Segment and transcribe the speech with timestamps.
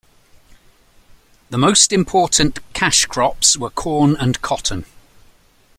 [1.51, 4.85] The most important cash crops were corn and cotton.